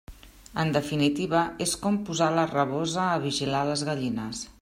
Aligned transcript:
En 0.61 0.71
definitiva, 0.77 1.41
és 1.65 1.75
com 1.83 2.01
posar 2.09 2.31
la 2.39 2.47
rabosa 2.55 3.05
a 3.11 3.21
vigilar 3.29 3.63
les 3.71 3.87
gallines. 3.91 4.43